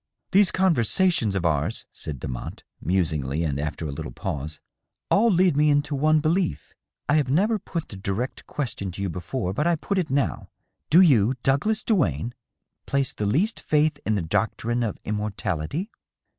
[0.31, 4.59] "These conversations of ours," said Demotte, musingly and after a little pause,"
[5.11, 6.73] all lead me into one belief.
[7.07, 10.49] I have never put the direct question to you before, but I put it now.
[10.89, 12.33] Do you, Douglas Duane,
[12.87, 15.91] place the least faith in the doctrine of immortality